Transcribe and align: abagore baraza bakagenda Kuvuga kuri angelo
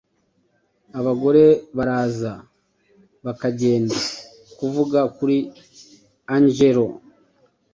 abagore 0.99 1.43
baraza 1.77 2.33
bakagenda 3.25 3.95
Kuvuga 4.57 4.99
kuri 5.15 5.37
angelo 6.35 6.85